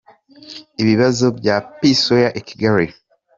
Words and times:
Ibibazo 0.81 1.25
bya 1.37 1.55
P 1.77 1.79
Sqaure 1.99 2.27
i 2.39 2.41
Kigali. 2.47 2.85